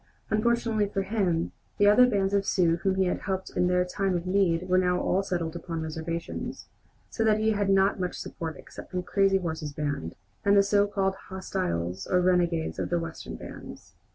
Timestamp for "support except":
8.17-8.89